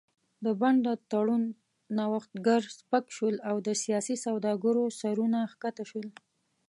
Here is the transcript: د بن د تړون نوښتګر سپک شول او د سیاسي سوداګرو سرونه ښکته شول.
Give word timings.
د 0.45 0.45
بن 0.59 0.75
د 0.85 0.87
تړون 1.11 1.43
نوښتګر 1.97 2.61
سپک 2.77 3.05
شول 3.15 3.35
او 3.49 3.55
د 3.67 3.69
سیاسي 3.83 4.15
سوداګرو 4.25 4.83
سرونه 4.99 5.39
ښکته 5.51 5.83
شول. 5.91 6.07